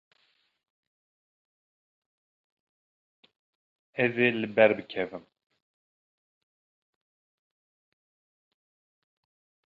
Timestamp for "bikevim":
4.77-5.25